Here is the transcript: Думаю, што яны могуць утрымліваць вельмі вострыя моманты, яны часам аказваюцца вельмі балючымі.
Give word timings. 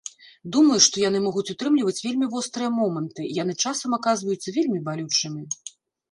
Думаю, 0.53 0.75
што 0.85 0.95
яны 1.01 1.19
могуць 1.25 1.49
утрымліваць 1.53 1.99
вельмі 2.05 2.29
вострыя 2.31 2.69
моманты, 2.77 3.25
яны 3.41 3.53
часам 3.67 3.89
аказваюцца 3.99 4.55
вельмі 4.57 4.79
балючымі. 4.89 5.43